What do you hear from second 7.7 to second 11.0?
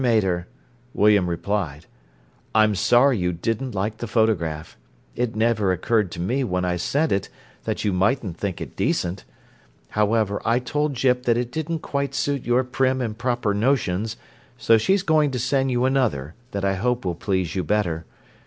you mightn't think it decent. However, I told